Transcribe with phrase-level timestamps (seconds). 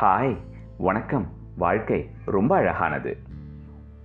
[0.00, 0.36] Hi
[0.78, 1.32] வணக்கம்.
[1.56, 3.16] வாழ்க்கை ரொம்ப அழகானது.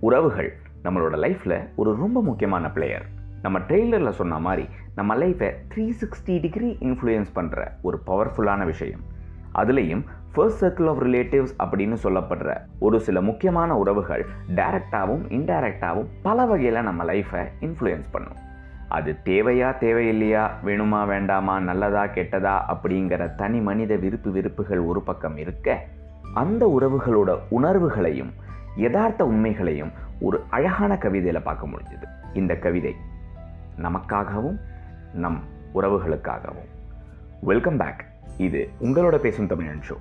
[0.00, 3.06] உறவுகள் நம்மளோட லைஃப்பில் ஒரு ரொம்ப முக்கியமான பிளேயர்
[3.42, 9.00] நம்ம ட்ரெய்லரில் சொன்ன மாதிரி நம்ம லைஃப்பை த்ரீ சிக்ஸ்டி டிகிரி இன்ஃப்ளூயன்ஸ் பண்ணுற ஒரு பவர்ஃபுல்லான விஷயம்.
[9.54, 16.82] அதுலேயும் ஃபர்ஸ்ட் சர்க்கிள் ஆஃப் ரிலேட்டிவ்ஸ் அப்படின்னு சொல்லப்படுற ஒரு சில முக்கியமான உறவுகள் டைரக்டாகவும் இன்டைரக்டாகவும் பல வகையில்
[16.82, 18.52] நம்ம லைஃப்பை இன்ஃப்ளூயன்ஸ் பண்ணும்.
[18.88, 25.84] அது தேவையா தேவையில்லையா வேணுமா வேண்டாமா நல்லதா கெட்டதா அப்படிங்கிற தனி மனித விருப்பு வெறுப்புகள் ஒரு பக்கம் இருக்க
[26.34, 28.32] அந்த உறவுகளோட உணர்வுகளையும்
[28.76, 32.06] யதார்த்த உண்மைகளையும் ஒரு அழகான கவிதையில் பார்க்க முடிஞ்சது.
[32.34, 32.94] இந்த கவிதை
[33.82, 34.58] நமக்காகவும்
[35.14, 35.42] நம்
[35.74, 36.70] உறவுகளுக்காகவும்.
[37.40, 38.04] வெல்கம் பேக்
[38.38, 39.96] இது உங்களோட பேசும் தமிழன் ஷோ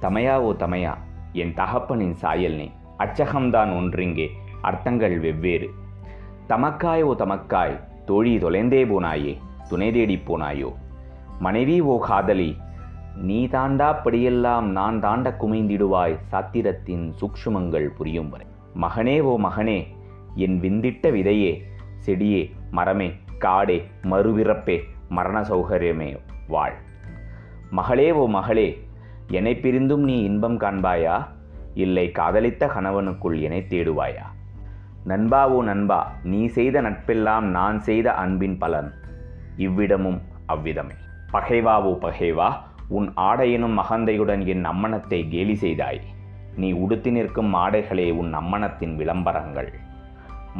[0.00, 0.94] தமையா ஓ தமையா
[1.32, 5.70] என் தகப்பனின் சாயல் நீ அச்சகம்தான் ஒன்றிங்கே அர்த்தங்கள் வெவ்வேறு.
[6.48, 10.72] தமக்காய் ஓ தமக்காய் தோழி தொலைந்தே போனாயே துணை தேடி போனாயோ?
[11.38, 12.56] மனைவி ஓ காதலி
[13.16, 18.46] நீ தாண்டா படியெல்லாம் நான் தாண்ட குமைந்திடுவாய் சாத்திரத்தின் சூக்ஷுமங்கள் புரியும் வரை.
[18.80, 19.86] மகனே ஓ மகனே
[20.34, 21.62] என் விந்திட்ட விதையே
[22.06, 26.72] செடியே மரமே காடே மறுவிறப்பே மரண சௌகரியமே வாழ்.
[27.70, 28.88] மகளே ஓ மகளே
[29.28, 31.26] என்னை பிரிந்தும் நீ இன்பம் காண்பாயா?
[31.74, 34.26] இல்லை காதலித்த கணவனுக்குள் என்னை தேடுவாயா?
[35.04, 38.94] நண்பா ஓ நண்பா நீ செய்த நட்பெல்லாம் நான் செய்த அன்பின் பலன்.
[39.56, 40.96] இவ்விடமும் அவ்விதமே.
[41.32, 42.48] பகைவா ஓ பகைவா
[42.88, 46.00] உன் ஆடையினும் மகந்தையுடன் என் அம்மனத்தை கேலி செய்தாய்.
[46.56, 49.70] நீ உடுத்தி நிற்கும் ஆடைகளே உன் அம்மனத்தின் விளம்பரங்கள்.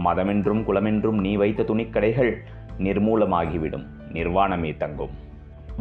[0.05, 2.33] மதமென்றும் குலமென்றும் நீ வைத்த துணிக்கடைகள்
[2.78, 5.15] நிர்மூலமாகிவிடும் நிர்வாணமே தங்கும்.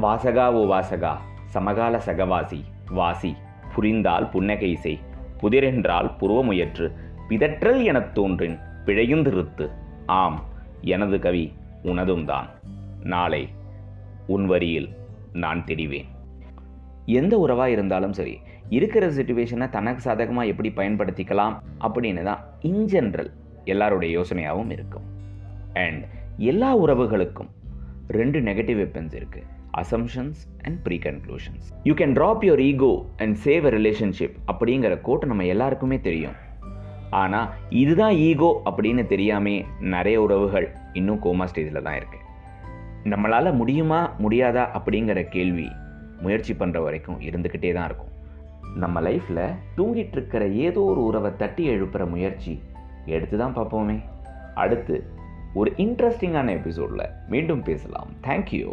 [0.02, 3.36] வாசகா ஓ வாசகா சமகால சகவாசி வாசி
[3.75, 5.03] புரிந்தால் புன்னகை செய்
[5.41, 6.88] புதிரென்றால் புருவமுயற்று
[7.34, 9.70] பிதற்றல் எனத் தோன்றின் பிழையுந்திருத்து
[10.06, 10.44] ஆம்
[10.81, 11.53] எனது கவி
[11.84, 12.50] உனதும் தான்.
[13.03, 13.50] நாளை
[14.28, 14.90] உன் வரியில்
[15.34, 16.06] நான் தெரிவேன்.
[17.06, 23.31] எந்த உறவாக இருந்தாலும் சரி இருக்கிற சுச்சுவேஷனை தனக்கு சாதகமாக எப்படி பயன்படுத்திக்கலாம் அப்படின்னு தான் இன் ஜென்ரல்
[23.63, 25.03] எல்லாருடைய யோசனையாகவும் இருக்கும்.
[25.74, 26.03] அண்ட்
[26.38, 27.50] எல்லா உறவுகளுக்கும்
[28.07, 33.66] ரெண்டு நெகட்டிவ் வெப்பன்ஸ் இருக்குது assumptions and pre conclusions you can drop your ego and save
[33.66, 36.43] a relationship அப்படிங்கிற கோட்டை நம்ம எல்லாருக்குமே தெரியும்.
[37.22, 39.56] ஆனால் இதுதான் ஈகோ அப்படின்னு தெரியாமே
[39.94, 42.22] நிறைய உறவுகள் இன்னும் கோமா ஸ்டேஜில் தான் இருக்குது
[43.12, 45.68] நம்மளால் முடியுமா முடியாதா அப்படிங்கிற கேள்வி
[46.22, 48.12] முயற்சி பண்ணுற வரைக்கும் இருந்துக்கிட்டே தான் இருக்கும்.
[48.75, 52.53] நம்ம லைஃப்பில் தூங்கிட்டு இருக்கிற ஏதோ ஒரு உறவை தட்டி எழுப்புகிற முயற்சி
[53.06, 53.97] எடுத்து தான் பார்ப்போமே.
[54.56, 54.95] அடுத்து
[55.53, 58.12] ஒரு இன்ட்ரெஸ்டிங்கான எபிசோடில் மீண்டும் பேசலாம்.
[58.28, 58.69] தேங்க்யூ